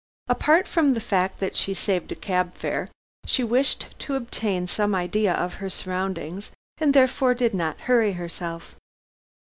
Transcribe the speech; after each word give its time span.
Apart 0.27 0.67
from 0.67 0.93
the 0.93 0.99
fact 0.99 1.39
that 1.39 1.55
she 1.55 1.75
saved 1.75 2.11
a 2.11 2.15
cab 2.15 2.55
fare, 2.55 2.89
she 3.27 3.43
wished 3.43 3.85
to 3.99 4.15
obtain 4.15 4.65
some 4.65 4.95
idea 4.95 5.31
of 5.31 5.53
her 5.61 5.69
surroundings, 5.69 6.49
and 6.79 6.95
therefore 6.95 7.35
did 7.35 7.53
not 7.53 7.81
hurry 7.81 8.13
herself. 8.13 8.75